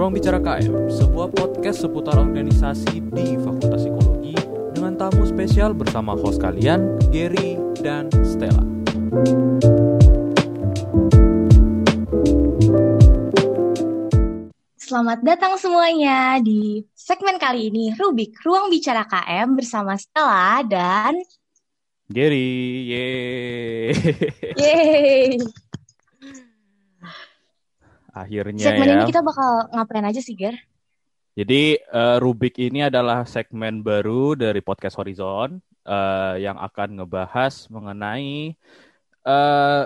[0.00, 4.32] Ruang Bicara KM, sebuah podcast seputar organisasi di Fakultas Psikologi
[4.72, 8.64] dengan tamu spesial bersama host kalian, Gary dan Stella.
[14.80, 21.12] Selamat datang semuanya di segmen kali ini Rubik Ruang Bicara KM bersama Stella dan
[22.08, 23.92] Gary, yeay.
[24.56, 25.68] Yeay.
[28.20, 28.94] Akhirnya Segmen ya.
[29.00, 30.56] ini kita bakal ngapain aja sih, Ger?
[31.38, 38.52] Jadi eh, Rubik ini adalah segmen baru dari podcast Horizon eh, yang akan ngebahas mengenai
[39.20, 39.84] eh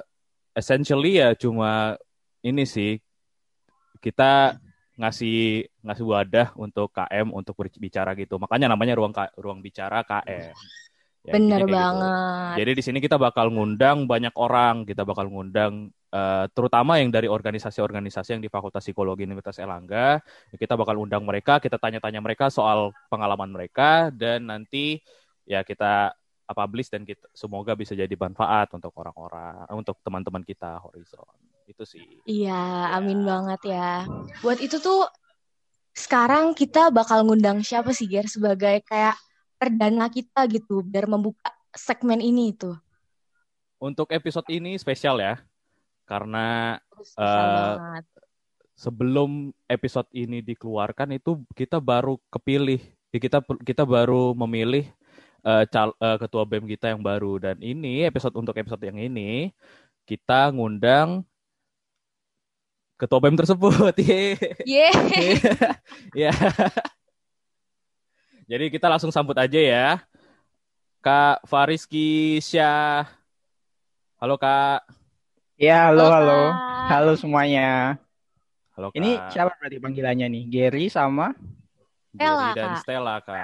[0.55, 1.98] essentially ya cuma
[2.47, 3.02] ini sih
[3.98, 4.55] kita
[4.95, 8.38] ngasih ngasih wadah untuk KM untuk berbicara gitu.
[8.38, 10.55] Makanya namanya ruang ruang bicara KM.
[11.24, 11.72] Ya, Bener gitu.
[11.72, 12.54] banget.
[12.60, 17.32] Jadi di sini kita bakal ngundang banyak orang, kita bakal ngundang eh, terutama yang dari
[17.32, 20.20] organisasi-organisasi yang di Fakultas Psikologi Universitas Erlangga.
[20.52, 25.00] Kita bakal undang mereka, kita tanya-tanya mereka soal pengalaman mereka dan nanti
[25.48, 26.12] ya kita
[26.52, 31.24] publish dan kita semoga bisa jadi manfaat untuk orang-orang, untuk teman-teman kita Horizon.
[31.64, 32.20] Itu sih.
[32.28, 34.04] Iya, amin banget ya.
[34.45, 35.08] Buat itu tuh
[35.96, 38.28] sekarang kita bakal ngundang siapa sih, Ger?
[38.28, 39.16] Sebagai kayak
[39.65, 42.76] perdana kita gitu, biar membuka segmen ini tuh.
[43.80, 45.40] Untuk episode ini spesial ya.
[46.04, 48.04] Karena Spesial Eh, banget.
[48.74, 49.30] sebelum
[49.65, 54.90] episode ini dikeluarkan itu kita baru kepilih Ya, kita kita baru memilih
[55.40, 59.54] eh, cal- eh, ketua BEM kita yang baru dan ini episode untuk episode yang ini
[60.02, 61.23] kita ngundang
[62.98, 64.34] ketua BEM tersebut Yeay.
[64.66, 65.38] Yeay.
[66.12, 66.34] ya
[68.44, 69.87] jadi kita langsung sambut aja ya
[71.00, 73.04] Kak Fariski Syah
[74.20, 74.84] halo Kak
[75.54, 76.50] Ya, halo, halo.
[76.50, 76.91] Kak.
[76.91, 77.94] Halo semuanya.
[78.74, 80.44] halo Kak Ini siapa berarti panggilannya nih?
[80.50, 81.30] Gary sama?
[82.10, 82.82] Stella, Gary dan Kak.
[82.82, 83.38] Stella Kak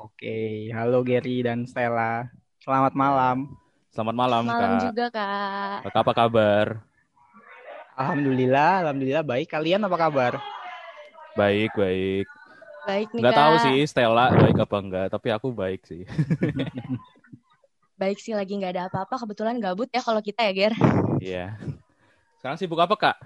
[0.00, 2.24] Oke, halo Gary dan Stella.
[2.56, 3.52] Selamat malam.
[3.92, 5.92] selamat malam, Malam Kak juga, Kak.
[5.92, 6.66] Kak, apa kabar
[7.92, 9.52] Alhamdulillah, alhamdulillah baik.
[9.52, 10.32] Kalian apa kabar?
[11.36, 12.31] Baik, baik.
[12.82, 13.40] Baik nih, Nggak Kak.
[13.42, 16.02] tahu sih Stella baik apa enggak, tapi aku baik sih.
[18.02, 19.14] Baik sih, lagi nggak ada apa-apa.
[19.14, 20.74] Kebetulan gabut ya kalau kita ya, Ger.
[21.22, 21.54] Iya.
[22.42, 23.16] Sekarang sibuk apa, Kak?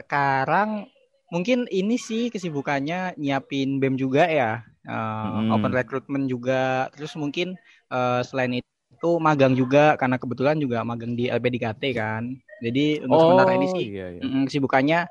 [0.00, 0.88] Sekarang
[1.28, 4.64] mungkin ini sih kesibukannya nyiapin BEM juga ya.
[4.80, 5.52] Eh, Hmm.
[5.52, 6.88] Open recruitment juga.
[6.96, 7.52] Terus mungkin
[7.92, 12.32] eh, selain itu magang juga karena kebetulan juga magang di LPDKT kan.
[12.64, 14.20] Jadi untuk sementara ini sih iya, iya.
[14.24, 15.04] mm, kesibukannya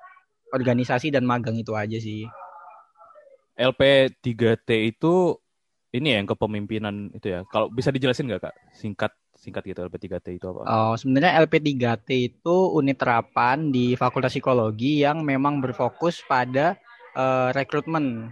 [0.49, 2.25] organisasi dan magang itu aja sih.
[3.55, 5.39] LP3T itu
[5.95, 7.39] ini ya yang kepemimpinan itu ya.
[7.47, 8.55] Kalau bisa dijelasin nggak, Kak?
[8.75, 10.63] Singkat singkat gitu LP3T itu apa?
[10.67, 16.75] Oh, sebenarnya LP3T itu unit terapan di Fakultas Psikologi yang memang berfokus pada
[17.15, 18.31] eh, rekrutmen.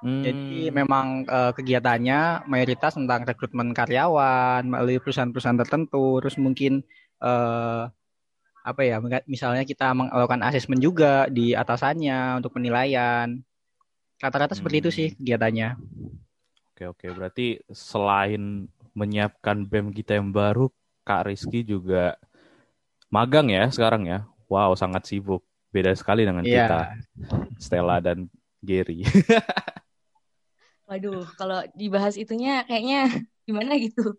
[0.00, 6.24] Hmm, Jadi memang eh, kegiatannya mayoritas tentang rekrutmen karyawan melalui perusahaan-perusahaan tertentu.
[6.24, 6.80] Terus mungkin
[7.20, 7.82] eh,
[8.66, 8.96] apa ya?
[9.28, 13.44] Misalnya kita melakukan asesmen juga di atasannya untuk penilaian.
[14.16, 14.96] Rata-rata seperti itu Hmm.
[14.96, 15.68] sih kegiatannya.
[16.72, 17.06] Oke, oke.
[17.12, 20.72] Berarti selain menyiapkan BEM kita yang baru,
[21.04, 22.16] Kak Rizky juga
[23.12, 24.24] magang ya sekarang ya.
[24.48, 25.44] Wow, sangat sibuk.
[25.72, 26.64] Beda sekali dengan Iya.
[26.64, 26.80] kita,
[27.60, 28.28] Stella dan
[28.64, 29.04] Gary.
[30.88, 33.10] Waduh, kalau dibahas itunya kayaknya
[33.44, 34.14] gimana gitu.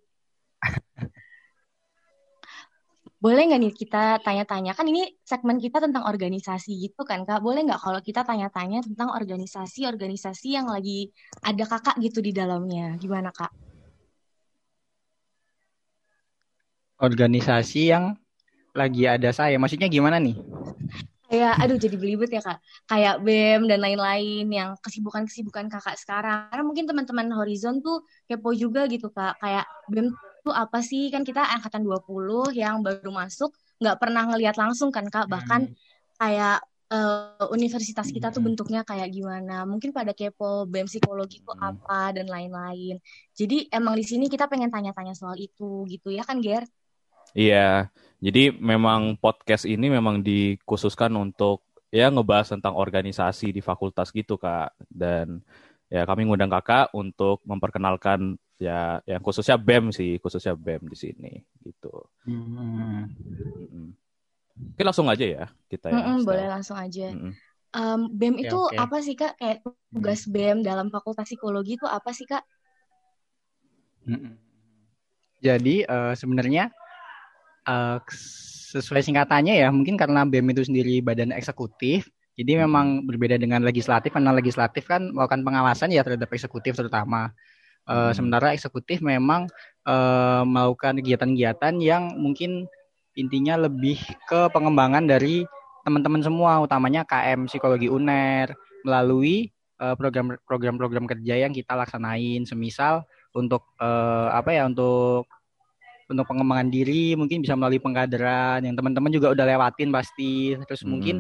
[3.17, 4.77] Boleh nggak nih kita tanya-tanya?
[4.77, 7.41] Kan ini segmen kita tentang organisasi gitu kan, Kak.
[7.41, 11.09] Boleh nggak kalau kita tanya-tanya tentang organisasi-organisasi yang lagi
[11.41, 12.93] ada kakak gitu di dalamnya?
[13.01, 13.49] Gimana, Kak?
[17.01, 18.13] Organisasi yang
[18.77, 19.57] lagi ada saya.
[19.57, 20.37] Maksudnya gimana nih?
[21.25, 22.61] Kayak, aduh jadi belibet ya, Kak.
[22.85, 26.53] Kayak BEM dan lain-lain yang kesibukan-kesibukan kakak sekarang.
[26.53, 29.41] Karena mungkin teman-teman Horizon tuh kepo juga gitu, Kak.
[29.41, 30.13] Kayak BEM
[30.47, 31.11] tuh apa sih?
[31.13, 33.51] Kan kita angkatan 20 yang baru masuk,
[33.83, 35.27] nggak pernah ngelihat langsung kan, Kak.
[35.27, 35.61] Bahkan
[36.21, 38.55] kayak eh, universitas kita tuh Hmm.
[38.55, 39.67] bentuknya kayak gimana.
[39.67, 41.75] Mungkin pada kepo BEM psikologi tuh Hmm.
[41.75, 42.95] apa dan lain-lain.
[43.35, 46.63] Jadi emang di sini kita pengen tanya-tanya soal itu gitu ya kan, Ger?
[47.35, 47.91] Iya,
[48.23, 51.61] jadi memang podcast ini memang dikhususkan untuk
[51.91, 54.71] ya ngebahas tentang organisasi di fakultas gitu kak.
[54.87, 55.43] Dan
[55.91, 61.33] ya kami ngundang kakak untuk memperkenalkan ya yang khususnya BEM sih, khususnya BEM di sini
[61.61, 61.93] gitu.
[62.25, 63.05] Hmm.
[63.13, 63.87] Mm-mm.
[64.73, 66.01] Oke langsung aja ya kita ya.
[66.17, 66.25] Stel.
[66.25, 67.13] boleh langsung aja.
[67.13, 67.33] Mm-mm.
[67.77, 68.77] Em, BEM Oke, itu oke.
[68.77, 69.37] apa sih Kak?
[69.37, 69.57] Kayak
[69.93, 72.41] tugas BEM dalam Fakultas Psikologi itu apa sih Kak?
[74.09, 74.33] Mm-mm.
[75.45, 76.73] Jadi eh, sebenarnya
[77.69, 77.97] eh,
[78.73, 84.13] sesuai singkatannya ya, mungkin karena BEM itu sendiri badan eksekutif, Jadi memang berbeda dengan legislatif
[84.13, 87.33] karena legislatif kan melakukan pengawasan ya terhadap eksekutif terutama.
[87.87, 89.47] Uh, sementara eksekutif memang
[89.87, 92.67] uh, melakukan kegiatan-kegiatan yang mungkin
[93.15, 93.97] intinya lebih
[94.27, 95.47] ke pengembangan dari
[95.87, 98.51] teman-teman semua, utamanya KM Psikologi UNER
[98.83, 99.47] melalui
[100.49, 103.05] program-program kerja yang kita laksanain, semisal
[103.37, 105.29] untuk uh, apa ya untuk
[106.09, 110.57] untuk pengembangan diri mungkin bisa melalui pengkaderan yang teman-teman juga udah lewatin pasti.
[110.65, 110.89] Terus hmm.
[110.89, 111.15] mungkin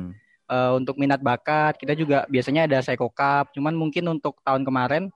[0.51, 5.11] uh, untuk minat bakat kita juga biasanya ada Cup cuman mungkin untuk tahun kemarin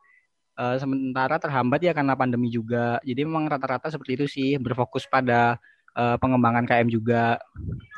[0.61, 5.57] uh, sementara terhambat ya karena pandemi juga jadi memang rata-rata seperti itu sih berfokus pada
[5.97, 7.41] uh, pengembangan KM juga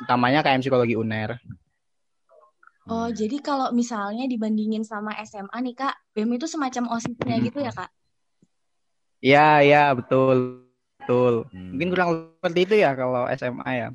[0.08, 1.36] utamanya KM psikologi UNER
[2.84, 7.44] Oh, jadi kalau misalnya dibandingin sama SMA nih Kak, BEM itu semacam OSISnya hmm.
[7.48, 7.90] gitu ya Kak?
[9.24, 10.68] Iya, iya, betul.
[11.00, 11.48] Betul.
[11.48, 11.72] Hmm.
[11.72, 13.88] Mungkin kurang seperti itu ya kalau SMA ya.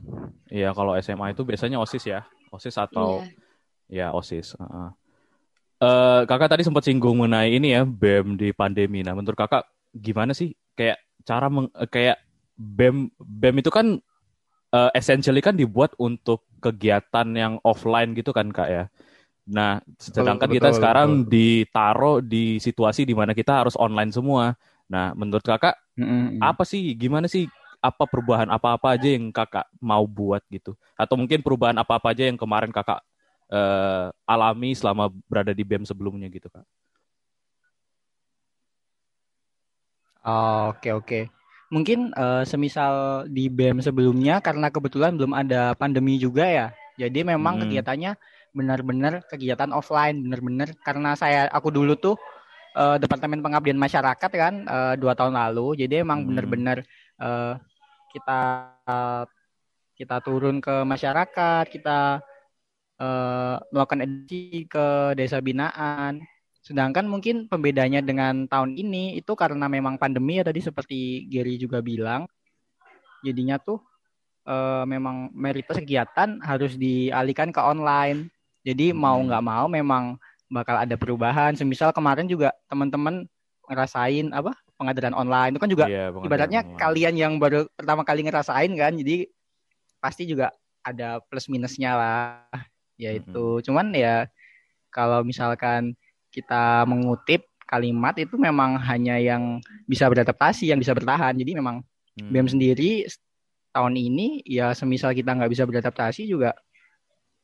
[0.50, 2.25] Iya, kalau SMA itu biasanya OSIS ya.
[2.50, 3.22] OSIS atau
[3.89, 4.10] yeah.
[4.10, 4.57] ya OSIS.
[4.57, 4.89] Uh -uh.
[5.79, 8.99] Uh, kakak tadi sempat singgung mengenai ini ya BEM di pandemi.
[8.99, 9.63] Nah, menurut kakak
[9.95, 12.19] gimana sih kayak cara meng, uh, kayak
[12.59, 13.95] BEM BEM itu kan
[14.75, 18.83] uh, essentially kan dibuat untuk kegiatan yang offline gitu kan kak ya.
[19.49, 21.29] Nah, sedangkan betul, kita betul, sekarang betul.
[21.31, 24.53] ditaruh di situasi di mana kita harus online semua.
[24.85, 26.43] Nah, menurut kakak mm-hmm.
[26.43, 26.93] apa sih?
[26.93, 27.49] Gimana sih?
[27.79, 30.75] Apa perubahan apa-apa aja yang kakak mau buat gitu?
[30.99, 33.01] Atau mungkin perubahan apa-apa aja yang kemarin kakak
[33.50, 36.66] uh, alami selama berada di BEM sebelumnya gitu kak?
[40.25, 41.19] Oh, oke oke.
[41.69, 46.68] Mungkin uh, semisal di BEM sebelumnya karena kebetulan belum ada pandemi juga ya.
[47.00, 47.62] Jadi memang hmm.
[47.66, 48.12] kegiatannya
[48.50, 52.18] benar-benar kegiatan offline, benar-benar karena saya aku dulu tuh
[52.75, 55.86] uh, Departemen Pengabdian Masyarakat kan uh, dua tahun lalu.
[55.86, 56.28] Jadi emang hmm.
[56.34, 56.78] benar-benar
[57.22, 57.56] uh,
[58.12, 58.40] kita
[58.90, 59.24] uh,
[59.96, 62.24] kita turun ke masyarakat, kita
[63.00, 66.22] uh, melakukan edukasi ke desa binaan.
[66.60, 71.80] Sedangkan mungkin pembedanya dengan tahun ini itu karena memang pandemi ya tadi seperti Gary juga
[71.80, 72.28] bilang,
[73.24, 73.81] jadinya tuh
[74.46, 78.30] uh, memang mayoritas kegiatan harus dialihkan ke online.
[78.68, 79.25] Jadi mau hmm.
[79.31, 80.04] nggak mau memang
[80.51, 81.56] bakal ada perubahan.
[81.56, 83.25] Semisal kemarin juga teman-teman
[83.69, 84.51] ngerasain apa
[84.81, 86.80] pengadilan online itu kan juga iya, ibaratnya online.
[86.81, 89.30] kalian yang baru pertama kali ngerasain kan, jadi
[90.01, 90.51] pasti juga
[90.81, 92.50] ada plus minusnya lah.
[93.00, 93.66] Yaitu mm-hmm.
[93.66, 94.28] cuman ya
[94.92, 95.96] kalau misalkan
[96.30, 101.38] kita mengutip kalimat itu memang hanya yang bisa beradaptasi, yang bisa bertahan.
[101.38, 101.86] Jadi memang
[102.18, 102.30] hmm.
[102.34, 103.06] BEM sendiri
[103.69, 106.57] tahun ini ya semisal kita nggak bisa beradaptasi juga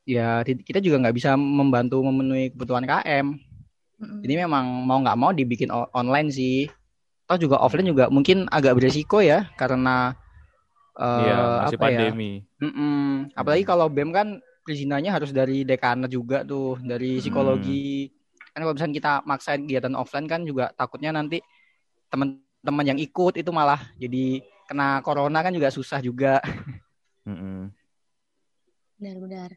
[0.06, 3.38] ya kita juga nggak bisa membantu memenuhi kebutuhan KM.
[3.96, 4.20] Mm-hmm.
[4.26, 6.70] Jadi memang mau nggak mau dibikin online sih.
[7.26, 10.14] Atau juga offline juga mungkin agak beresiko ya karena
[10.94, 11.98] uh, iya, masih apa ya?
[11.98, 12.32] pandemi.
[12.38, 12.70] Ya?
[12.70, 13.06] Mm-mm.
[13.34, 14.28] Apalagi kalau BEM kan
[14.66, 18.10] perizinannya harus dari dekanat juga tuh, dari psikologi.
[18.10, 18.50] Hmm.
[18.52, 21.38] Kan kalau misalnya kita maksain kegiatan offline kan juga takutnya nanti
[22.10, 26.42] teman-teman yang ikut itu malah jadi kena corona kan juga susah juga.
[28.98, 29.54] Benar-benar.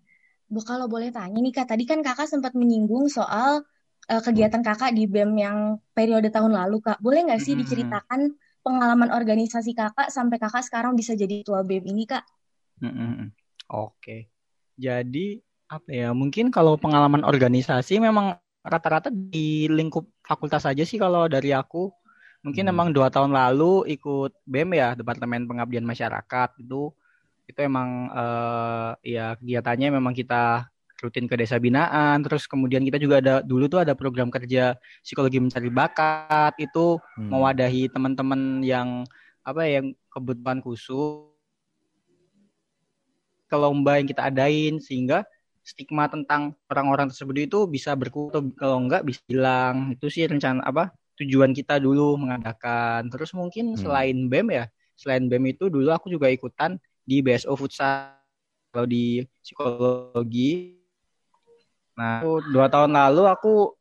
[0.49, 3.65] Bu, kalau boleh tanya nih Kak, tadi kan Kakak sempat menyinggung soal
[4.09, 5.59] uh, kegiatan Kakak di BEM yang
[5.93, 7.01] periode tahun lalu Kak.
[7.05, 8.33] Boleh nggak sih diceritakan
[8.65, 12.25] pengalaman organisasi Kakak sampai Kakak sekarang bisa jadi ketua BEM ini Kak?
[13.69, 14.38] Oke.
[14.79, 16.15] Jadi apa ya?
[16.15, 21.91] Mungkin kalau pengalaman organisasi memang rata-rata di lingkup fakultas saja sih kalau dari aku.
[22.47, 22.71] Mungkin hmm.
[22.71, 26.95] memang dua tahun lalu ikut BEM ya, Departemen Pengabdian Masyarakat itu
[27.49, 30.69] itu emang uh, ya kegiatannya memang kita
[31.01, 35.41] rutin ke desa binaan terus kemudian kita juga ada dulu tuh ada program kerja psikologi
[35.41, 37.31] mencari bakat itu hmm.
[37.33, 39.09] mewadahi teman-teman yang
[39.47, 41.38] apa ya yang kebutuhan khusus
[43.49, 45.25] ke lomba yang kita adain sehingga
[45.65, 50.93] stigma tentang orang-orang tersebut itu bisa berkurang kalau enggak bisa hilang itu sih rencana apa
[51.19, 53.81] tujuan kita dulu mengadakan terus mungkin hmm.
[53.81, 54.65] selain BEM ya
[54.95, 56.79] selain BEM itu dulu aku juga ikutan
[57.09, 58.19] di BSO Futsal
[58.69, 60.77] kalau di psikologi.
[61.97, 63.75] Nah, dua tahun lalu aku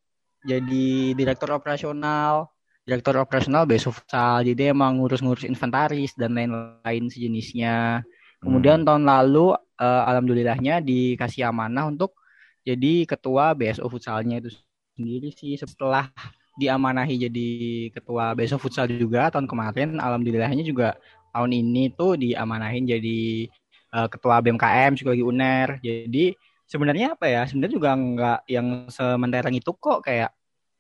[0.47, 2.49] jadi direktur operasional,
[2.87, 4.47] direktur operasional BSO Futsal.
[4.47, 8.01] Jadi emang ngurus-ngurus inventaris dan lain-lain sejenisnya.
[8.41, 8.87] Kemudian hmm.
[8.87, 12.17] tahun lalu uh, alhamdulillahnya dikasih amanah untuk
[12.61, 14.53] jadi ketua BSO Futsalnya itu
[14.97, 16.09] sendiri sih setelah
[16.57, 17.49] diamanahi jadi
[17.93, 20.97] ketua BSO Futsal juga tahun kemarin alhamdulillahnya juga
[21.31, 23.45] tahun ini tuh diamanahin jadi
[23.93, 25.77] uh, ketua BMKM psikologi UNER.
[25.79, 26.33] Jadi
[26.65, 27.45] sebenarnya apa ya?
[27.45, 30.33] Sebenarnya juga nggak yang sementereng itu kok kayak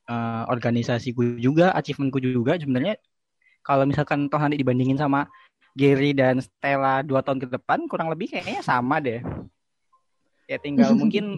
[0.09, 2.57] uh, organisasiku juga, achievementku juga.
[2.57, 2.97] Sebenarnya
[3.61, 5.27] kalau misalkan toh nanti dibandingin sama
[5.77, 9.21] Gary dan Stella dua tahun ke depan kurang lebih kayaknya sama deh.
[10.49, 11.37] Ya tinggal mungkin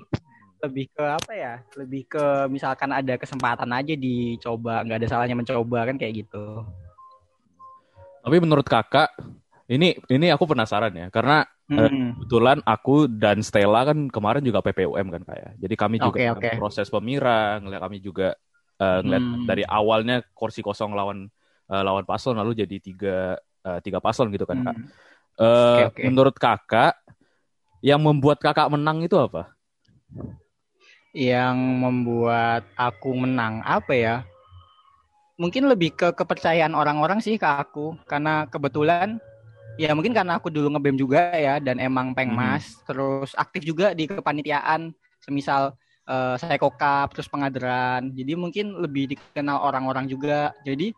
[0.63, 1.53] lebih ke apa ya?
[1.75, 6.63] Lebih ke misalkan ada kesempatan aja dicoba, nggak ada salahnya mencoba kan kayak gitu.
[8.19, 9.11] Tapi menurut kakak,
[9.67, 12.15] ini ini aku penasaran ya, karena eh, Hmm.
[12.15, 15.51] kebetulan aku dan Stella kan kemarin juga PPUM kan kayak.
[15.59, 16.51] Jadi kami juga dalam oke.
[16.59, 18.35] proses pemira, ngeliat kami juga
[18.79, 19.43] eh, ngeliat Hmm.
[19.47, 21.27] dari awalnya kursi kosong lawan
[21.71, 23.17] eh, lawan paslon lalu jadi tiga
[23.69, 24.75] eh, tiga paslon gitu kan kak.
[24.75, 24.87] Hmm.
[25.39, 26.01] Eh, Oke, oke.
[26.09, 26.93] Menurut kakak,
[27.79, 29.55] yang membuat kakak menang itu apa?
[31.15, 34.15] Yang membuat aku menang apa ya?
[35.39, 39.23] Mungkin lebih ke kepercayaan orang-orang sih ke aku karena kebetulan
[39.79, 44.11] ya mungkin karena aku dulu ngebem juga ya dan emang pengmas terus aktif juga di
[44.11, 44.91] kepanitiaan
[45.23, 45.71] semisal
[46.03, 50.91] eh, saya kokap terus pengaderan jadi mungkin lebih dikenal orang-orang juga jadi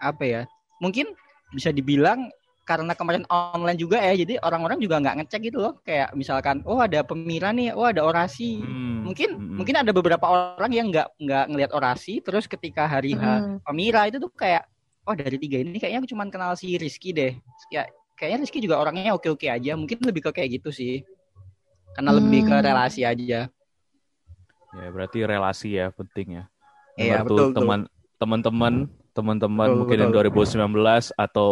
[0.00, 0.42] apa ya
[0.80, 1.12] mungkin
[1.52, 2.28] bisa dibilang
[2.62, 6.78] karena kemarin online juga ya jadi orang-orang juga nggak ngecek gitu loh kayak misalkan oh
[6.78, 9.56] ada pemira nih oh ada orasi Hmm, mungkin mm-mm.
[9.58, 13.58] mungkin ada beberapa orang yang nggak nggak ngelihat orasi terus ketika hari H Mm.
[13.66, 14.62] pemira itu tuh kayak
[15.02, 17.34] oh dari tiga ini kayaknya aku cuma kenal si Rizky deh
[17.68, 17.82] ya
[18.14, 21.02] kayaknya Rizky juga orangnya oke oke aja mungkin lebih ke kayak gitu sih
[21.98, 22.62] karena lebih ke Hmm.
[22.62, 23.50] relasi aja
[24.72, 26.44] Ya berarti relasi ya penting ya.
[26.96, 27.60] Iya, betul, betul.
[27.60, 27.80] teman
[28.16, 28.74] teman-teman
[29.12, 30.32] teman-teman Betul, mungkin yang betul.
[30.32, 31.50] 2019 atau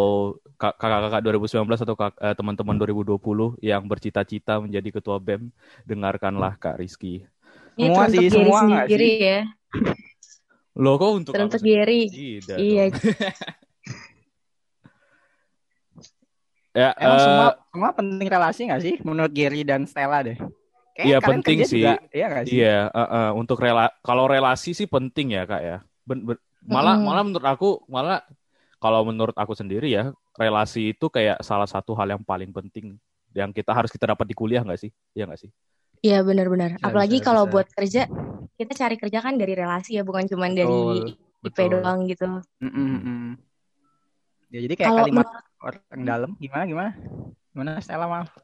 [0.56, 5.52] kak- kakak-kakak 2019 atau kak- eh, teman-teman 2020 yang bercita-cita menjadi ketua BEM
[5.84, 7.28] dengarkanlah Kak Rizky.
[7.76, 9.20] Ini Semua teruntuk sih, semua sendiri sih?
[9.20, 9.40] ya.
[10.80, 12.08] Loh kok untuk Teruntuk aku Gary.
[12.08, 12.40] sendiri?
[12.40, 12.84] Tidak Iya.
[16.80, 20.38] ya, emang eh, semua semua penting relasi nggak sih menurut Gary dan Stella deh
[21.00, 21.80] Iya, penting sih.
[21.80, 25.76] juga, iya sih Iya, eh, eh, untuk rela kalau relasi sih penting ya kak ya.
[26.04, 27.06] Ben- ben- malah Mm-mm.
[27.08, 28.20] malah menurut aku malah
[28.80, 32.96] kalau menurut aku sendiri ya relasi itu kayak salah satu hal yang paling penting
[33.36, 34.90] yang kita harus kita dapat di kuliah nggak sih?
[35.14, 35.50] Iya nggak sih?
[36.00, 36.80] Iya benar-benar.
[36.80, 37.52] Bisa, Apalagi bisa, kalau bisa.
[37.52, 38.02] buat kerja,
[38.56, 41.68] kita cari kerja kan dari relasi ya, bukan cuma dari IP betul.
[41.76, 42.26] doang gitu.
[42.64, 43.36] Mm-mm-mm.
[44.50, 46.90] ya jadi kayak Kalau kalimat menurut orang dalam gimana gimana
[47.54, 48.34] gimana Stella maaf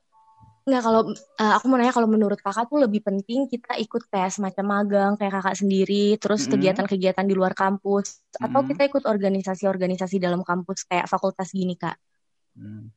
[0.66, 1.02] Enggak, kalau
[1.42, 5.12] eh, aku mau nanya kalau menurut kakak tuh lebih penting kita ikut kayak semacam magang
[5.18, 6.50] kayak kakak sendiri, terus Mm-mm.
[6.52, 8.06] kegiatan-kegiatan di luar kampus,
[8.44, 8.68] atau Mm-mm.
[8.68, 11.94] kita ikut organisasi-organisasi dalam kampus kayak fakultas gini kak.
[12.56, 12.88] Hmm.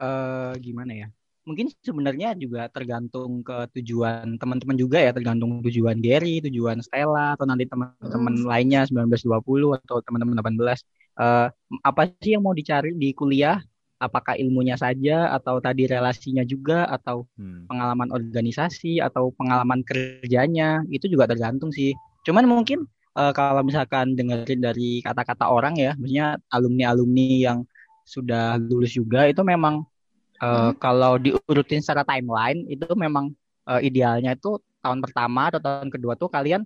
[0.00, 1.08] Eh, gimana ya?
[1.48, 7.46] Mungkin sebenarnya juga tergantung ke tujuan teman-teman juga ya, tergantung tujuan Gary, tujuan Stella, atau
[7.50, 10.80] nanti teman-teman lainnya 1920 atau teman-teman 18.
[11.20, 11.48] Eh,
[11.84, 13.58] apa sih yang mau dicari di kuliah?
[13.98, 17.66] Apakah ilmunya saja, atau tadi relasinya juga, atau Hmm.
[17.70, 20.82] pengalaman organisasi, atau pengalaman kerjanya?
[20.90, 21.94] Itu juga tergantung sih.
[22.26, 22.86] Cuman mungkin
[23.18, 27.58] eh, kalau misalkan dengerin dari kata-kata orang ya, maksudnya alumni-alumni yang
[28.06, 29.84] sudah lulus juga itu memang
[30.42, 33.32] eh, kalau diurutin secara timeline itu memang
[33.70, 36.62] eh, idealnya itu tahun pertama atau tahun kedua tuh kalian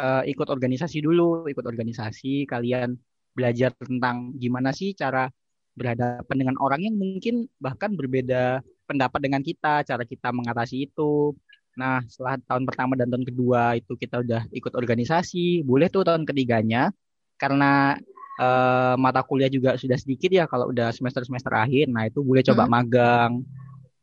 [0.00, 2.96] eh, ikut organisasi dulu, ikut organisasi, kalian
[3.36, 5.28] belajar tentang gimana sih cara
[5.76, 11.36] berhadapan dengan orang yang mungkin bahkan berbeda pendapat dengan kita, cara kita mengatasi itu.
[11.76, 16.24] Nah, setelah tahun pertama dan tahun kedua itu kita udah ikut organisasi, boleh tuh tahun
[16.24, 16.90] ketiganya
[17.36, 18.00] karena
[18.36, 21.88] eh, mata kuliah juga sudah sedikit ya kalau udah semester-semester akhir.
[21.88, 22.72] Nah, itu boleh coba Hmm.
[22.72, 23.32] magang.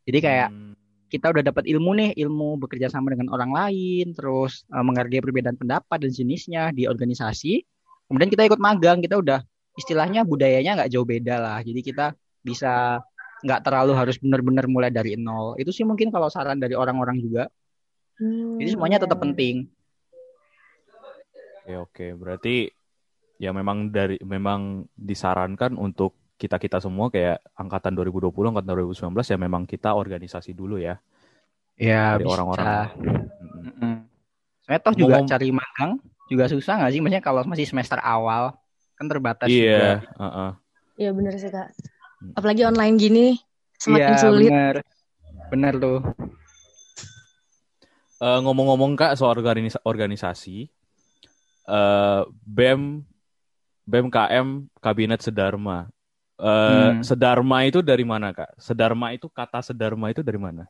[0.06, 0.74] Jadi kayak Hmm.
[1.06, 5.54] kita udah dapat ilmu nih, ilmu bekerja sama dengan orang lain, terus eh, menghargai perbedaan
[5.54, 7.62] pendapat dan jenisnya di organisasi.
[8.10, 9.38] Kemudian kita ikut magang, kita udah
[9.74, 11.58] istilahnya budayanya nggak jauh beda lah.
[11.60, 13.02] Jadi kita bisa
[13.44, 15.58] nggak terlalu harus benar-benar mulai dari nol.
[15.58, 17.50] Itu sih mungkin kalau saran dari orang-orang juga.
[18.16, 19.34] Hmm, Jadi semuanya tetap benar.
[19.34, 19.56] penting.
[21.64, 22.68] Oke oke berarti
[23.40, 29.38] ya memang dari memang disarankan untuk kita kita semua kayak angkatan 2020 angkatan 2019 ya
[29.40, 31.00] memang kita organisasi dulu ya
[31.74, 32.86] Ya, dari orang-orang.
[32.94, 33.18] Mm-mm.
[33.66, 33.94] Mm-mm.
[34.62, 35.92] Sebenarnya toh juga Ngomong- cari magang
[36.30, 37.00] juga susah nggak sih?
[37.02, 38.54] Maksudnya kalau masih semester awal
[38.94, 39.60] kan terbatas juga.
[39.60, 40.50] Iya, heeh.
[40.94, 41.68] Iya benar sih kak.
[42.22, 42.32] Hmm.
[42.34, 43.26] Apalagi online gini
[43.76, 44.50] semakin Iya, sulit.
[44.50, 44.76] bener.
[45.50, 46.00] Bener tuh.
[48.16, 50.70] Eh, ngomong-ngomong kak soal organisa- organisasi,
[51.66, 53.02] eh, BEM
[53.84, 54.48] BEM KM
[54.80, 55.90] Kabinet Sedarma.
[56.34, 57.04] Eh, Hmm.
[57.04, 58.56] Sedarma itu dari mana kak?
[58.56, 60.64] Sedarma itu kata Sedarma itu dari mana?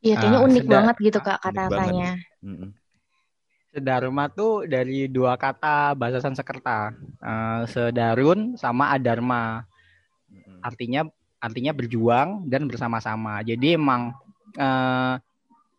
[0.00, 0.72] Iya kayaknya Ah, unik sedap.
[0.72, 2.10] banget gitu kak kata-katanya.
[3.70, 6.90] Sedarma tuh dari dua kata bahasa Sanskerta.
[7.22, 9.62] Eh, sedarun sama adarma.
[10.26, 10.58] Mm-mm.
[10.58, 11.06] Artinya
[11.38, 13.46] artinya berjuang dan bersama-sama.
[13.46, 14.10] Jadi emang
[14.58, 15.14] eh,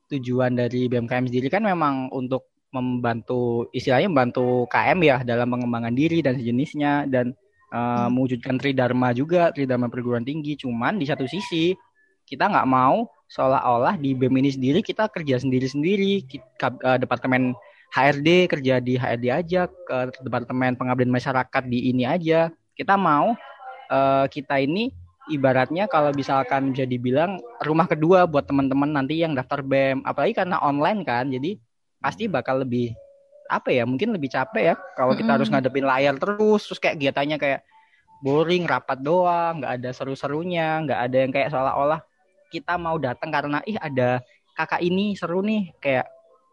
[0.07, 6.23] tujuan dari BMKM sendiri kan memang untuk membantu istilahnya membantu KM ya dalam pengembangan diri
[6.23, 8.11] dan sejenisnya dan eh, Hmm.
[8.11, 10.55] mewujudkan tridharma juga tridharma perguruan tinggi.
[10.55, 11.75] Cuman di satu sisi
[12.23, 16.27] kita nggak mau seolah-olah di BEM ini sendiri kita kerja sendiri-sendiri
[16.63, 17.55] uh, departemen
[17.91, 22.47] HRD kerja di HRD aja ke departemen pengabdian masyarakat di ini aja.
[22.71, 23.35] Kita mau
[23.91, 24.95] uh, kita ini
[25.27, 30.57] ibaratnya kalau misalkan bisa dibilang rumah kedua buat teman-teman nanti yang daftar BEM apalagi karena
[30.63, 31.59] online kan jadi
[32.01, 32.95] pasti bakal lebih
[33.51, 34.75] apa ya mungkin lebih capek ya.
[34.95, 35.35] Kalau kita mm -hmm.
[35.35, 37.61] harus ngadepin layar terus terus kayak kegiatannya kayak
[38.23, 41.99] boring rapat doang nggak ada seru-serunya nggak ada yang kayak seolah-olah
[42.53, 44.23] kita mau datang karena ih ada
[44.55, 45.75] kakak ini seru nih.
[45.83, 46.07] Kayak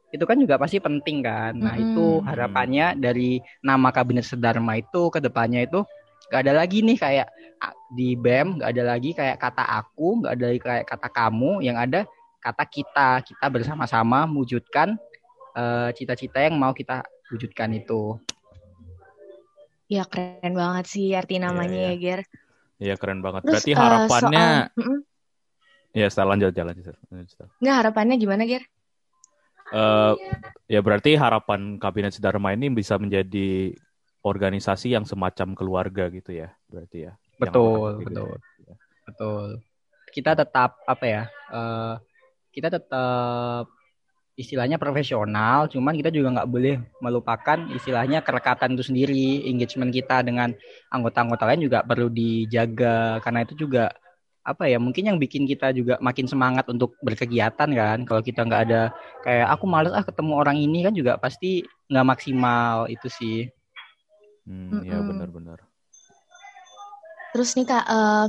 [0.09, 1.53] itu kan juga pasti penting kan.
[1.57, 1.85] Nah mm -hmm.
[1.93, 5.85] itu harapannya dari nama kabinet Sedarma itu ke depannya itu
[6.29, 7.29] gak ada lagi nih kayak
[7.93, 11.77] di BEM gak ada lagi kayak kata aku, gak ada lagi kayak kata kamu, yang
[11.77, 12.05] ada
[12.39, 14.95] kata kita, kita bersama-sama mewujudkan
[15.57, 18.17] eh, cita-cita uh, yang mau kita wujudkan itu.
[19.89, 21.97] Ya keren banget sih arti iya, namanya yeah, yeah.
[21.97, 22.21] ya Ger.
[22.79, 23.43] Iya keren banget.
[23.49, 24.97] Terus, Berarti harapannya, uh, soal...
[25.97, 26.75] ya setelah lanjut jalan.
[27.59, 28.63] Nggak harapannya gimana Ger?
[29.73, 30.15] Uh,
[30.69, 33.75] ya berarti harapan kabinet Sidarma ini bisa menjadi
[34.23, 37.13] organisasi yang semacam keluarga gitu ya berarti ya?
[37.39, 38.37] Betul betul.
[38.67, 38.75] ya.
[39.09, 39.47] betul.
[40.09, 41.23] Kita tetap apa ya
[41.53, 42.01] uh,
[42.53, 43.69] kita tetap
[44.39, 50.55] istilahnya profesional, cuman kita juga nggak boleh melupakan istilahnya kerekatan itu sendiri, engagement kita dengan
[50.95, 53.91] anggota-anggota lain juga perlu dijaga karena itu juga
[54.49, 57.99] apa ya mungkin yang bikin kita juga makin semangat untuk berkegiatan kan.
[58.09, 58.91] Kalau kita nggak ada
[59.23, 61.63] kayak aku males ah ketemu orang ini kan juga pasti
[61.93, 63.39] nggak maksimal itu sih.
[64.49, 65.69] Hmm, ya benar-benar
[67.33, 68.27] terus nih kak uh,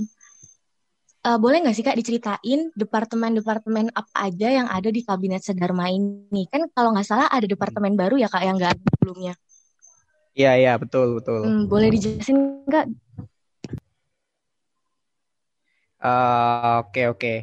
[1.25, 6.45] uh, boleh nggak sih kak diceritain departemen-departemen apa aja yang ada di kabinet Sedarma ini?
[6.51, 8.01] Kan kalau nggak salah ada departemen hmm.
[8.05, 9.33] baru ya kak yang nggak ada sebelumnya.
[10.38, 11.41] Iya iya betul betul.
[11.41, 12.85] Hmm, boleh dijelasin nggak
[15.99, 17.33] Uh, oke oke.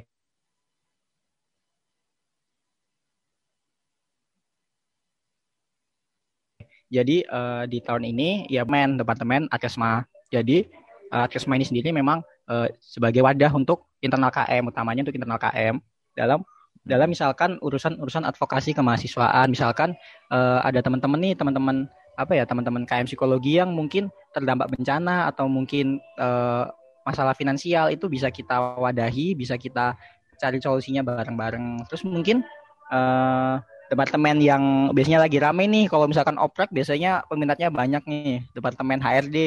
[6.86, 10.06] Jadi uh, di tahun ini ya men departemen Akesma.
[10.30, 10.64] Jadi
[11.12, 15.76] uh, Akesma ini sendiri memang uh, sebagai wadah untuk internal KM utamanya untuk internal KM
[16.16, 16.40] dalam
[16.86, 19.98] dalam misalkan urusan-urusan advokasi kemahasiswaan misalkan
[20.30, 25.50] uh, ada teman-teman nih teman-teman apa ya teman-teman KM psikologi yang mungkin terdampak bencana atau
[25.50, 26.70] mungkin uh,
[27.06, 29.94] masalah finansial itu bisa kita wadahi, bisa kita
[30.36, 31.86] cari solusinya bareng-bareng.
[31.86, 32.42] Terus mungkin
[32.90, 38.98] uh, departemen yang biasanya lagi rame nih, kalau misalkan oprek biasanya peminatnya banyak nih, departemen
[38.98, 39.38] HRD,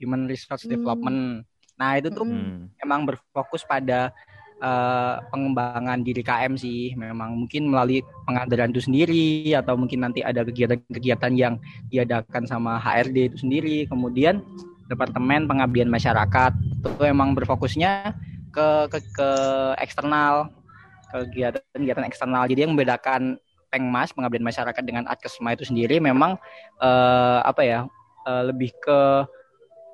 [0.00, 0.72] Human Resource hmm.
[0.72, 1.44] Development.
[1.76, 2.80] Nah itu tuh hmm.
[2.80, 4.10] emang berfokus pada
[4.64, 10.44] uh, pengembangan diri KM sih memang mungkin melalui pengadilan itu sendiri atau mungkin nanti ada
[10.44, 11.60] kegiatan-kegiatan yang
[11.92, 14.40] diadakan sama HRD itu sendiri kemudian
[14.86, 16.52] Departemen Pengabdian Masyarakat
[16.86, 18.14] itu emang berfokusnya
[18.54, 19.28] ke ke, ke
[19.82, 20.50] eksternal
[21.10, 22.44] kegiatan-kegiatan eksternal.
[22.50, 23.38] Jadi yang membedakan
[23.70, 26.38] Pengmas Pengabdian Masyarakat dengan Adkesma itu sendiri memang
[26.78, 27.80] uh, apa ya
[28.26, 29.26] uh, lebih ke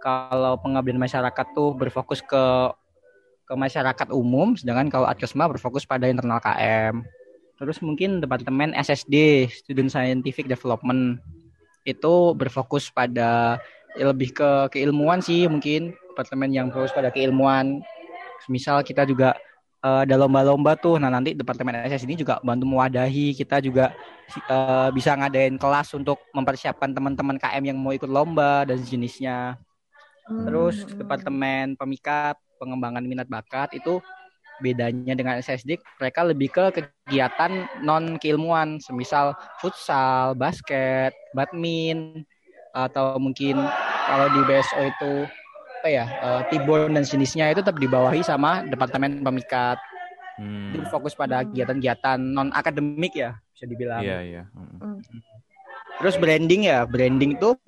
[0.03, 2.45] kalau pengabdian masyarakat tuh berfokus ke
[3.47, 7.07] ke masyarakat umum, sedangkan kalau Adkesma berfokus pada internal KM.
[7.61, 11.23] Terus mungkin departemen SSD Student Scientific Development
[11.87, 13.59] itu berfokus pada
[13.99, 15.97] ya lebih ke keilmuan sih mungkin.
[16.13, 17.81] Departemen yang fokus pada keilmuan.
[18.51, 19.39] Misal kita juga
[19.81, 21.01] uh, ada lomba-lomba tuh.
[21.01, 23.33] Nah nanti departemen SS ini juga bantu mewadahi.
[23.33, 23.97] Kita juga
[24.53, 29.57] uh, bisa ngadain kelas untuk mempersiapkan teman-teman KM yang mau ikut lomba dan jenisnya
[30.29, 31.03] terus hmm.
[31.03, 33.99] departemen pemikat pengembangan minat bakat itu
[34.63, 42.23] bedanya dengan SSD mereka lebih ke kegiatan non keilmuan semisal futsal basket badminton
[42.73, 43.61] atau mungkin
[44.09, 45.13] kalau di BSO itu
[45.83, 49.79] apa ya uh, Tibon dan jenisnya itu tetap dibawahi sama departemen pemikat.
[50.41, 50.73] Hmm.
[50.73, 54.01] Itu fokus pada kegiatan-kegiatan non akademik ya bisa dibilang.
[54.01, 54.43] Iya iya.
[54.55, 55.03] Hmm.
[56.01, 57.59] Terus branding ya branding itu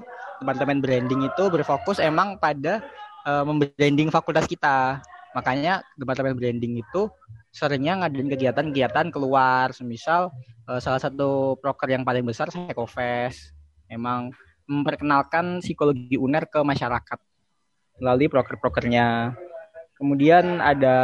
[0.40, 2.81] departemen branding itu berfokus emang pada
[3.27, 5.03] uh, membranding fakultas kita.
[5.35, 7.11] Makanya departemen branding itu
[7.51, 10.31] seringnya ngadain kegiatan-kegiatan keluar, semisal
[10.71, 13.55] uh, salah satu proker yang paling besar Sekofest.
[13.90, 14.31] Emang
[14.64, 17.18] memperkenalkan psikologi UNER ke masyarakat
[18.00, 19.37] melalui proker-prokernya.
[19.94, 20.96] Kemudian ada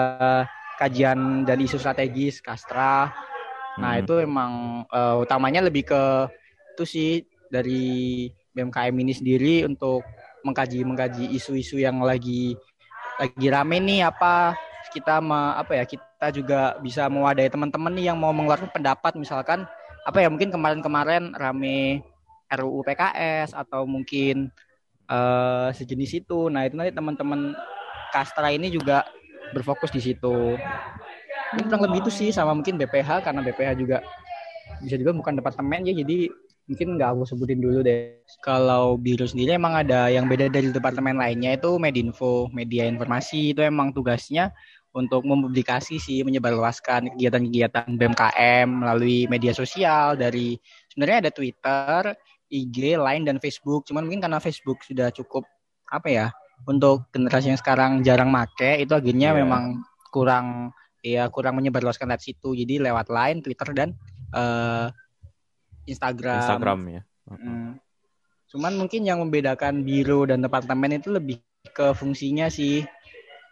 [0.80, 3.12] kajian dan isu strategis Kastra.
[3.78, 4.02] Nah, hmm.
[4.02, 4.52] itu emang
[4.90, 6.02] uh, utamanya lebih ke
[6.74, 7.12] itu sih
[7.52, 10.00] dari BMKM ini sendiri untuk
[10.40, 12.56] mengkaji mengkaji isu-isu yang lagi
[13.20, 14.56] lagi rame nih apa
[14.90, 19.68] kita me, apa ya kita juga bisa mewadahi teman-teman nih yang mau mengeluarkan pendapat misalkan
[20.08, 22.00] apa ya mungkin kemarin-kemarin rame
[22.50, 24.50] RUU PKS atau mungkin
[25.06, 26.50] uh, sejenis itu.
[26.50, 27.54] Nah, itu nanti teman-teman
[28.10, 29.06] Kastra ini juga
[29.54, 30.58] berfokus di situ.
[31.54, 33.98] Ini kurang lebih itu sih sama mungkin BPH karena BPH juga
[34.82, 36.30] bisa juga bukan departemen ya jadi
[36.70, 38.22] mungkin nggak aku sebutin dulu deh.
[38.46, 43.66] Kalau biru sendiri emang ada yang beda dari departemen lainnya itu Medinfo, media informasi itu
[43.66, 44.54] emang tugasnya
[44.94, 50.58] untuk mempublikasi sih menyebarluaskan kegiatan-kegiatan BMKM melalui media sosial dari
[50.90, 52.00] sebenarnya ada Twitter,
[52.50, 53.86] IG, Line dan Facebook.
[53.86, 55.46] Cuman mungkin karena Facebook sudah cukup
[55.90, 56.26] apa ya
[56.68, 59.38] untuk generasi yang sekarang jarang make itu akhirnya yeah.
[59.42, 62.52] memang kurang ya kurang menyebarluaskan lewat situ.
[62.52, 63.88] Jadi lewat Line, Twitter dan
[64.34, 64.90] uh,
[65.88, 66.42] Instagram.
[66.44, 67.02] Instagram ya.
[67.30, 67.78] Hmm.
[68.50, 71.38] Cuman mungkin yang membedakan biro dan departemen itu lebih
[71.70, 72.82] ke fungsinya sih.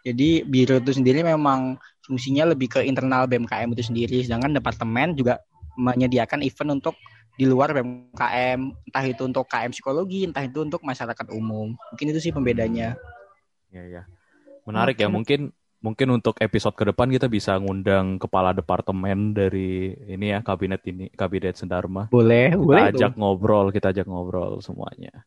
[0.03, 5.39] Jadi biro itu sendiri memang fungsinya lebih ke internal BMKM itu sendiri, sedangkan departemen juga
[5.79, 6.95] menyediakan event untuk
[7.39, 8.59] di luar BMKM,
[8.91, 11.71] entah itu untuk KM psikologi, entah itu untuk masyarakat umum.
[11.71, 12.99] Mungkin itu sih pembedanya.
[13.71, 14.03] Ya ya.
[14.67, 20.35] Menarik ya, mungkin mungkin untuk episode ke depan kita bisa ngundang kepala departemen dari ini
[20.35, 22.11] ya kabinet ini kabinet Sendarma.
[22.11, 22.83] Boleh, kita boleh.
[22.91, 23.19] ajak tuh.
[23.23, 25.23] ngobrol, kita ajak ngobrol semuanya.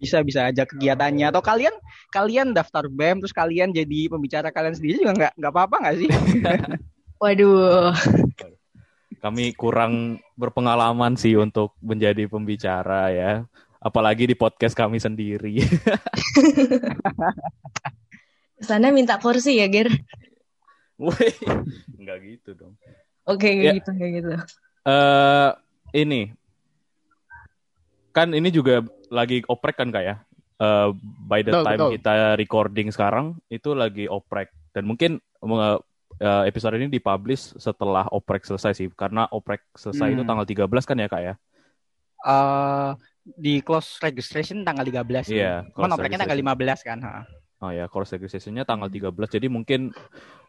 [0.00, 1.76] Bisa bisa ajak kegiatannya atau kalian
[2.08, 6.08] kalian daftar BEM terus kalian jadi pembicara kalian sendiri juga nggak nggak apa-apa nggak sih?
[7.22, 7.92] Waduh.
[9.18, 13.42] Kami kurang berpengalaman sih untuk menjadi pembicara ya,
[13.82, 15.58] apalagi di podcast kami sendiri.
[18.68, 19.90] Sana minta kursi ya, Ger?
[20.98, 21.30] Woi,
[21.98, 22.74] nggak gitu dong.
[23.26, 23.74] Oke, okay, ya.
[23.74, 24.30] gitu, kayak gitu.
[24.86, 25.50] Uh,
[25.94, 26.32] ini
[28.18, 28.82] kan ini juga
[29.14, 30.16] lagi oprek kan kak ya?
[30.58, 30.90] Uh,
[31.30, 31.90] by the betul, time betul.
[31.94, 35.78] kita recording sekarang itu lagi oprek dan mungkin uh,
[36.20, 40.14] episode ini dipublish setelah oprek selesai sih karena oprek selesai hmm.
[40.18, 41.34] itu tanggal 13 kan ya kak ya?
[42.18, 45.36] Uh, di close registration tanggal 13 Iya.
[45.36, 46.98] Yeah, Cuman opreknya tanggal 15 kan.
[47.04, 47.14] Ha.
[47.58, 49.34] Oh ya, course registration-nya tanggal 13.
[49.34, 49.90] Jadi mungkin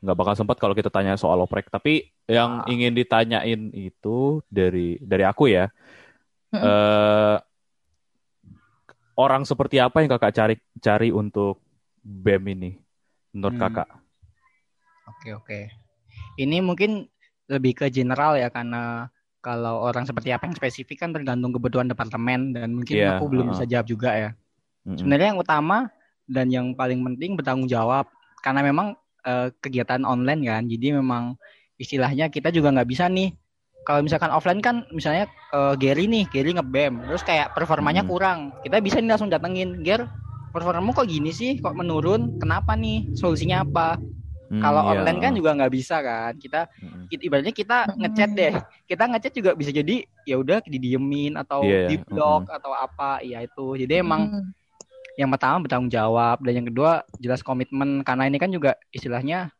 [0.05, 1.73] nggak bakal sempat kalau kita tanya soal oprek.
[1.73, 2.69] Tapi yang ah.
[2.69, 5.73] ingin ditanyain itu dari dari aku ya.
[6.53, 6.61] Hmm.
[6.61, 7.37] Uh,
[9.17, 11.59] orang seperti apa yang kakak cari cari untuk
[12.05, 12.71] BEM ini
[13.33, 13.63] menurut hmm.
[13.65, 13.89] kakak?
[15.09, 15.59] Oke oke.
[16.37, 17.07] Ini mungkin
[17.49, 22.53] lebih ke general ya karena kalau orang seperti apa yang spesifik kan tergantung kebutuhan departemen
[22.53, 23.51] dan mungkin yeah, aku belum uh.
[23.55, 24.29] bisa jawab juga ya.
[24.29, 24.97] Mm -hmm.
[24.99, 25.77] Sebenarnya yang utama
[26.29, 28.05] dan yang paling penting bertanggung jawab
[28.45, 28.93] karena memang
[29.25, 31.35] uh, kegiatan online kan jadi memang
[31.81, 33.33] istilahnya kita juga nggak bisa nih
[33.87, 38.11] kalau misalkan offline kan misalnya uh, Gary nih Gary ngebem terus kayak performanya hmm.
[38.11, 40.05] kurang kita bisa nih langsung datengin Ger
[40.53, 43.97] performamu kok gini sih kok menurun kenapa nih solusinya apa
[44.49, 44.89] Hmm, kalau iya.
[44.97, 46.33] online kan juga nggak bisa kan.
[46.35, 47.05] Kita, hmm.
[47.21, 48.53] ibaratnya kita ngechat deh.
[48.89, 52.57] Kita ngechat juga bisa jadi ya udah didiemin atau yeah, di blog hmm.
[52.57, 53.21] atau apa.
[53.21, 53.77] Ya itu.
[53.77, 54.57] Jadi emang hmm
[55.19, 59.51] yang pertama bertanggung jawab dan yang kedua jelas komitmen karena ini kan juga istilahnya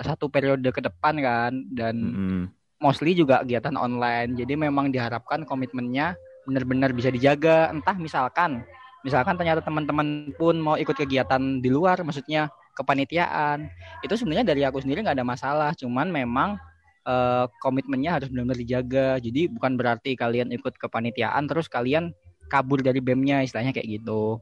[0.00, 2.42] satu periode ke depan kan dan mm.
[2.80, 6.16] mostly juga kegiatan online jadi memang diharapkan komitmennya
[6.48, 8.64] benar-benar bisa dijaga entah misalkan
[9.04, 13.68] misalkan ternyata teman-teman pun mau ikut kegiatan di luar maksudnya kepanitiaan
[14.00, 16.56] itu sebenarnya dari aku sendiri nggak ada masalah cuman memang
[17.04, 22.16] uh, komitmennya harus benar-benar dijaga jadi bukan berarti kalian ikut kepanitiaan terus kalian
[22.48, 24.40] kabur dari BEM-nya istilahnya kayak gitu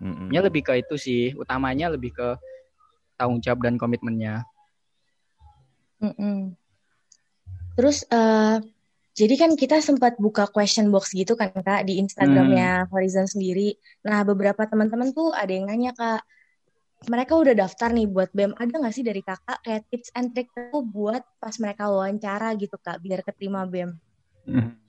[0.00, 0.28] Mm-hmm.
[0.32, 2.28] Ya lebih ke itu sih, utamanya lebih ke
[3.20, 4.48] tanggung jawab dan komitmennya.
[6.00, 6.56] Mm-mm.
[7.76, 8.64] Terus uh,
[9.12, 12.90] jadi kan kita sempat buka question box gitu kan kak di Instagramnya mm.
[12.96, 13.76] Horizon sendiri.
[14.08, 16.24] Nah beberapa teman-teman tuh ada yang nanya kak,
[17.08, 20.52] mereka udah daftar nih buat BEM, ada nggak sih dari kakak kayak tips and trick
[20.52, 23.96] tuh buat pas mereka wawancara gitu kak, biar keterima BEM?
[24.44, 24.80] Mm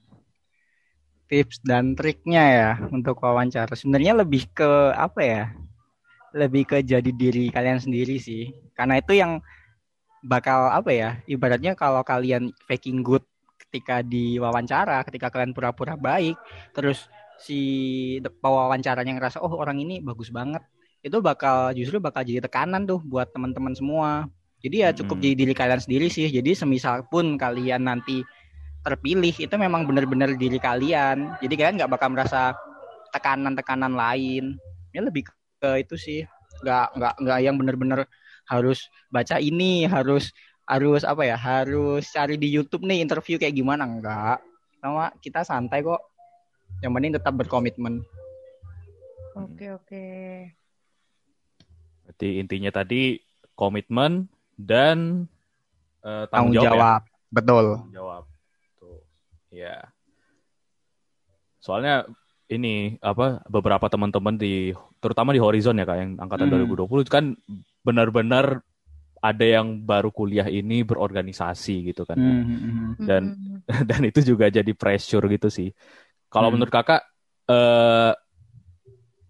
[1.32, 3.72] tips dan triknya ya untuk wawancara.
[3.72, 5.44] Sebenarnya lebih ke apa ya?
[6.36, 8.52] Lebih ke jadi diri kalian sendiri sih.
[8.76, 9.40] Karena itu yang
[10.28, 11.10] bakal apa ya?
[11.24, 13.24] Ibaratnya kalau kalian faking good
[13.56, 16.36] ketika di wawancara, ketika kalian pura-pura baik,
[16.76, 17.08] terus
[17.40, 20.60] si pewawancaranya ngerasa oh orang ini bagus banget,
[21.02, 24.30] itu bakal justru bakal jadi tekanan tuh buat teman-teman semua.
[24.62, 25.26] Jadi ya cukup hmm.
[25.26, 26.30] jadi diri kalian sendiri sih.
[26.30, 28.22] Jadi semisal pun kalian nanti
[28.86, 31.34] terpilih itu memang benar-benar diri kalian.
[31.42, 32.54] Jadi kalian nggak bakal merasa
[33.10, 34.62] tekanan-tekanan lain.
[34.94, 35.26] Ya lebih
[35.58, 36.22] ke itu sih.
[36.62, 38.00] Nggak nggak nggak yang benar-benar
[38.46, 40.30] harus baca ini harus
[40.70, 43.90] harus apa ya harus cari di YouTube nih interview kayak gimana.
[43.90, 44.38] Enggak
[44.78, 46.02] sama kita santai kok.
[46.86, 48.06] Yang penting tetap berkomitmen.
[49.34, 50.06] Oke oke
[52.22, 53.18] berarti intinya tadi
[53.58, 55.26] komitmen dan
[56.06, 56.78] uh, tanggung, tanggung jawab, ya?
[56.78, 57.02] jawab.
[57.02, 57.34] Ya?
[57.34, 58.24] betul tanggung jawab
[59.52, 59.92] Ya.
[61.60, 62.08] Soalnya
[62.48, 64.72] ini apa beberapa teman-teman di
[65.04, 66.72] terutama di Horizon ya kak yang angkatan hmm.
[66.88, 67.36] 2020 kan
[67.84, 68.64] benar-benar
[69.20, 72.16] ada yang baru kuliah ini berorganisasi gitu kan.
[72.16, 72.92] Hmm, hmm, hmm.
[73.04, 73.60] Dan Mm-mm.
[73.92, 75.76] dan itu juga jadi pressure gitu sih.
[76.32, 76.56] Kalau Hmm.
[76.56, 77.04] menurut kakak,
[77.52, 78.16] eh,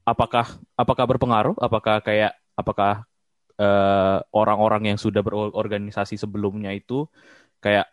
[0.05, 0.45] apakah
[0.77, 1.57] apakah berpengaruh?
[1.57, 3.03] Apakah kayak apakah
[3.59, 7.09] eh, orang-orang yang sudah berorganisasi sebelumnya itu
[7.61, 7.89] kayak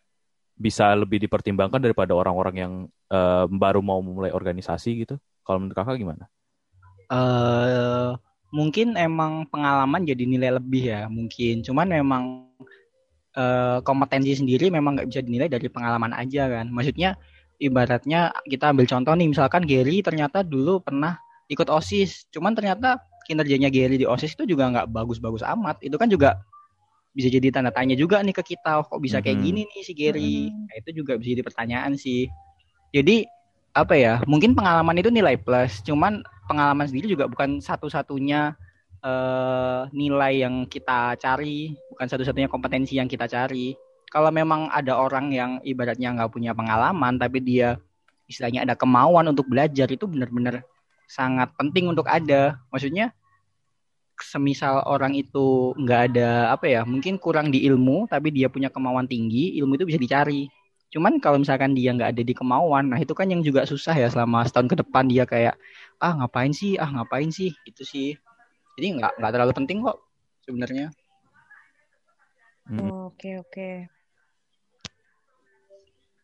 [0.58, 2.72] bisa lebih dipertimbangkan daripada orang-orang yang
[3.10, 5.16] eh, baru mau memulai organisasi gitu?
[5.42, 6.28] Kalau menurut kakak gimana?
[7.08, 8.10] eh
[8.52, 12.24] mungkin emang pengalaman jadi nilai lebih ya mungkin cuman memang
[13.36, 17.16] eh, kompetensi sendiri memang nggak bisa dinilai dari pengalaman aja kan maksudnya
[17.60, 21.16] ibaratnya kita ambil contoh nih misalkan Gary ternyata dulu pernah
[21.48, 26.08] ikut osis cuman ternyata kinerjanya Gary di osis itu juga nggak bagus-bagus amat itu kan
[26.08, 26.40] juga
[27.12, 29.44] bisa jadi tanda tanya juga nih ke kita kok bisa kayak Mhm.
[29.44, 30.64] gini nih si Gary Mhm.
[30.64, 32.26] Nah, itu juga bisa jadi pertanyaan sih
[32.90, 33.28] jadi
[33.76, 38.56] apa ya mungkin pengalaman itu nilai plus cuman pengalaman sendiri juga bukan satu-satunya
[38.98, 43.70] eh, nilai yang kita cari, bukan satu-satunya kompetensi yang kita cari.
[44.10, 47.78] Kalau memang ada orang yang ibaratnya nggak punya pengalaman, tapi dia
[48.26, 50.66] istilahnya ada kemauan untuk belajar, itu benar-benar
[51.06, 52.58] sangat penting untuk ada.
[52.74, 53.14] Maksudnya,
[54.22, 59.06] semisal orang itu nggak ada apa ya, mungkin kurang di ilmu, tapi dia punya kemauan
[59.06, 60.50] tinggi, ilmu itu bisa dicari.
[60.88, 64.08] Cuman kalau misalkan dia nggak ada di kemauan, nah itu kan yang juga susah ya
[64.08, 65.54] selama setahun ke depan dia kayak
[66.00, 68.08] ah ngapain sih, ah ngapain sih, itu sih.
[68.78, 69.98] Jadi nggak nggak terlalu penting kok
[70.46, 70.88] sebenarnya.
[72.68, 73.12] Hmm.
[73.12, 73.70] Oke, oke.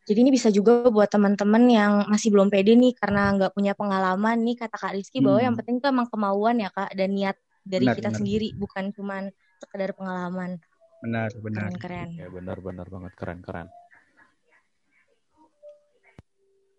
[0.04, 4.36] Jadi ini bisa juga buat teman-teman yang masih belum pede nih karena nggak punya pengalaman
[4.44, 5.46] nih kata Kak Rizky bahwa Hmm.
[5.48, 8.18] yang penting tuh emang kemauan ya Kak dan niat dari Benar, kita benar.
[8.20, 9.22] sendiri bukan cuman
[9.58, 10.60] sekedar pengalaman.
[11.00, 11.72] Benar, benar.
[11.72, 12.08] Keren-keren.
[12.20, 13.68] Ya benar-benar banget keren-keren.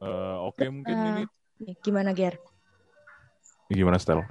[0.01, 1.23] Eh, Oke mungkin Eh, ini
[1.65, 2.35] Nih, Gimana Ger?
[3.71, 4.21] gimana Stel?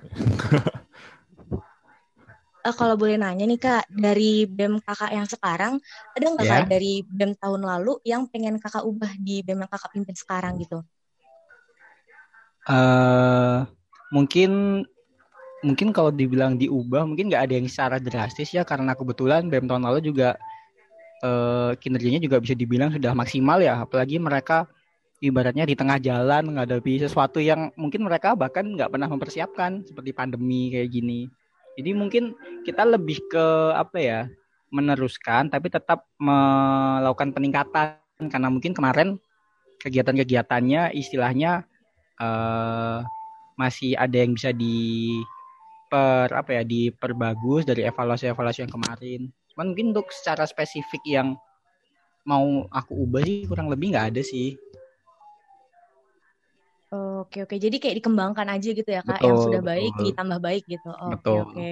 [2.64, 5.76] Eh, kalau boleh nanya nih Kak, dari BEM Kakak yang sekarang,
[6.16, 6.64] ada nggak Ya.
[6.64, 10.56] Kak dari BEM tahun lalu yang pengen Kakak ubah di BEM yang Kakak pimpin sekarang
[10.62, 10.80] gitu?
[12.64, 13.58] eh
[14.08, 14.50] mungkin
[15.64, 19.88] mungkin kalau dibilang diubah mungkin nggak ada yang secara drastis ya karena kebetulan BEM tahun
[19.88, 20.36] lalu juga
[21.24, 23.80] eh kinerjanya juga bisa dibilang sudah maksimal ya.
[23.80, 24.68] Apalagi mereka
[25.24, 30.68] ibaratnya di tengah jalan menghadapi sesuatu yang mungkin mereka bahkan nggak pernah mempersiapkan seperti pandemi
[30.68, 31.32] kayak gini.
[31.80, 34.20] Jadi mungkin kita lebih ke apa ya
[34.68, 37.96] meneruskan tapi tetap melakukan peningkatan.
[38.30, 39.18] Karena mungkin kemarin
[39.82, 41.66] kegiatan-kegiatannya istilahnya
[42.20, 43.00] eh
[43.54, 45.18] masih ada yang bisa di
[45.94, 49.30] per apa ya diperbagus dari evaluasi-evaluasi yang kemarin.
[49.54, 51.38] Cuman mungkin untuk secara spesifik yang
[52.26, 54.58] mau aku ubah sih kurang lebih nggak ada sih.
[56.90, 60.06] Oke oke, jadi kayak dikembangkan aja gitu ya kak, yang Betul, sudah baik betul.
[60.10, 60.90] ditambah baik gitu.
[60.90, 61.38] Oke Betul.
[61.46, 61.70] oke.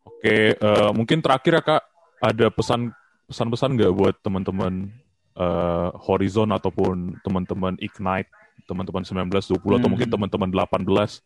[0.00, 1.82] Oke, eh, mungkin terakhir ya kak,
[2.24, 2.92] ada pesan
[3.28, 4.88] pesan-pesan nggak buat teman-teman
[5.36, 8.28] eh, Horizon ataupun teman-teman Ignite,
[8.64, 9.92] teman-teman 19, 20 atau Hmm.
[9.92, 11.20] mungkin teman-teman 18,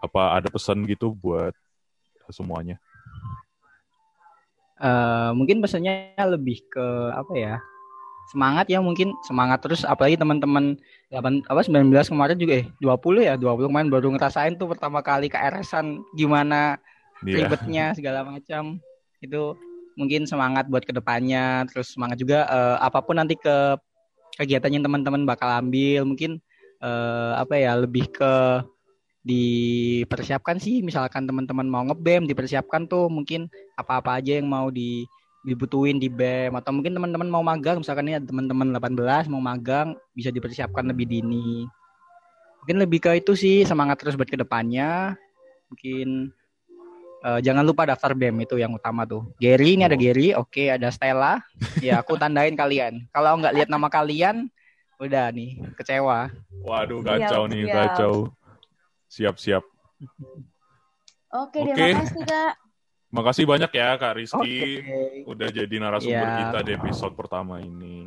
[0.00, 1.52] apa ada pesan gitu buat
[2.32, 2.80] semuanya?
[4.80, 7.56] Eh, mungkin pesannya lebih ke apa ya?
[8.32, 10.78] Semangat ya mungkin semangat terus apalagi teman-teman
[11.10, 15.26] 8 apa 19 kemarin juga eh 20 ya 20 kemarin baru ngerasain tuh pertama kali
[15.26, 16.78] KRS-an gimana
[17.26, 17.44] Iya.
[17.44, 18.80] ribetnya segala macam
[19.20, 19.42] itu
[19.98, 23.76] mungkin semangat buat ke depannya terus semangat juga eh, apa pun nanti ke
[24.40, 26.40] kegiatan yang teman-teman bakal ambil mungkin
[26.80, 28.64] eh, apa ya lebih ke
[29.20, 30.80] dipersiapkan sih.
[30.80, 35.04] Misalkan teman-teman mau ngebem dipersiapkan tuh mungkin apa-apa aja yang mau di
[35.40, 36.56] dibutuhin di BEM.
[36.56, 41.08] Atau mungkin teman-teman mau magang misalkan ini ada teman-teman 18 mau magang bisa dipersiapkan lebih
[41.08, 41.64] dini.
[42.64, 45.16] Mungkin lebih ke itu sih semangat terus buat ke depannya.
[45.72, 46.28] Mungkin
[47.24, 49.24] eh, jangan lupa daftar BEM itu yang utama tuh.
[49.40, 50.00] Gary ini ada Oh.
[50.00, 51.40] Gary oke ada Stella.
[51.80, 53.08] Ya aku tandain kalian.
[53.12, 54.48] Kalau nggak lihat nama kalian
[55.00, 56.28] udah nih kecewa.
[56.60, 57.76] Waduh, Siap, kacau nih, siap.
[57.96, 58.14] kacau.
[59.10, 59.64] Siap-siap.
[61.32, 61.86] Oke deh, Oke.
[61.92, 62.52] makasih kak.
[63.10, 64.38] Makasih banyak ya Kak Rizky.
[64.78, 65.26] Oke.
[65.26, 66.38] Udah jadi narasumber Iya.
[66.46, 68.06] kita di episode pertama ini.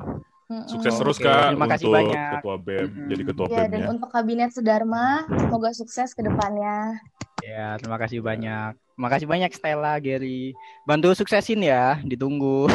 [0.66, 2.30] Sukses Oke, terus Kak terima kasih untuk banyak.
[2.32, 3.08] ketua BEM, Mm-mm.
[3.10, 3.88] jadi ketua Ya, BEM dan ya.
[3.90, 7.00] untuk kabinet Sedharma, semoga sukses ke depannya.
[7.42, 8.72] Ya, terima kasih banyak.
[8.94, 10.54] Terima kasih banyak Stella, Gary.
[10.84, 12.70] Bantu suksesin ya, ditunggu.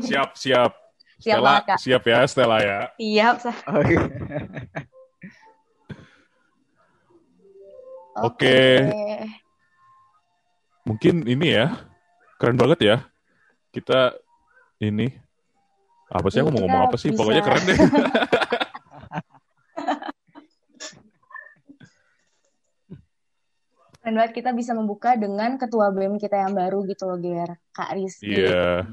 [0.00, 0.72] Siap, siap.
[1.16, 1.78] Siap Stella, banget, Kak.
[1.78, 2.80] siap ya Stella ya.
[2.96, 3.52] Siap, Sa.
[8.22, 8.86] Oke.
[10.86, 11.74] Mungkin ini ya,
[12.38, 12.96] keren banget ya.
[13.74, 14.14] Kita
[14.78, 15.10] ini
[16.12, 17.10] apa sih aku mau ngomong apa sih?
[17.10, 17.18] bisa.
[17.18, 17.78] Pokoknya keren deh.
[24.04, 27.56] keren banget kita bisa membuka dengan ketua BEM kita yang baru gitu loh, Ger.
[27.72, 28.36] Kak Rizky.
[28.36, 28.84] Iya.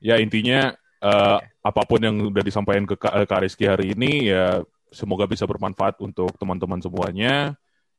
[0.00, 0.72] Ya intinya
[1.04, 5.46] uh, apa pun yang udah disampaikan ke Kak, Kak Rizky hari ini ya semoga bisa
[5.46, 7.54] bermanfaat untuk teman-teman semuanya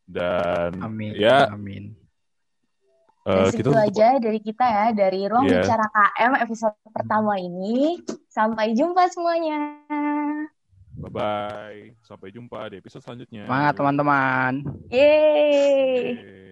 [0.08, 1.16] dan Amin.
[1.16, 1.96] ya Amin.
[3.24, 5.64] uh, kita segitu aja dari kita ya, dari Ruang Iya.
[5.64, 8.02] Bicara KM episode pertama ini.
[8.32, 9.60] Sampai jumpa semuanya.
[10.92, 14.52] bye bye sampai jumpa di episode selanjutnya Semangat teman-teman.
[14.92, 15.98] Yeay!
[16.14, 16.51] Oke.